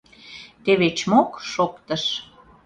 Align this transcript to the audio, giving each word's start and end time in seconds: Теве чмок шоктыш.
Теве 0.63 0.87
чмок 0.97 1.31
шоктыш. 1.51 2.03